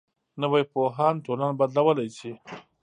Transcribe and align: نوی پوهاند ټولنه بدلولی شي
نوی 0.41 0.63
پوهاند 0.71 1.17
ټولنه 1.25 1.53
بدلولی 1.59 2.09
شي 2.17 2.31